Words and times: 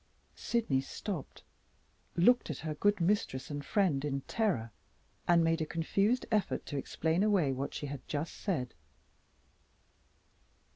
Sydney 0.35 0.81
stopped; 0.81 1.43
looked 2.15 2.49
at 2.49 2.57
her 2.65 2.73
good 2.73 2.99
mistress 2.99 3.51
and 3.51 3.63
friend 3.63 4.03
in 4.03 4.21
terror; 4.21 4.71
and 5.27 5.43
made 5.43 5.61
a 5.61 5.65
confused 5.67 6.25
effort 6.31 6.65
to 6.65 6.77
explain 6.77 7.21
away 7.21 7.51
what 7.51 7.75
she 7.75 7.85
had 7.85 8.07
just 8.07 8.33
said. 8.33 8.73